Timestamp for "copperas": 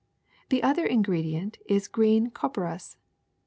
2.31-2.97